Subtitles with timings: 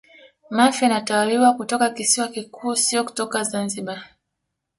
[0.49, 4.05] Mafia inatawaliwa kutoka kisiwa kikuu sio kutoka Zanzibar